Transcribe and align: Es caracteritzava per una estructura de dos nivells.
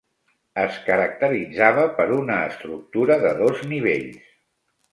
Es 0.61 0.79
caracteritzava 0.87 1.85
per 2.01 2.07
una 2.17 2.39
estructura 2.47 3.21
de 3.27 3.37
dos 3.45 3.65
nivells. 3.77 4.21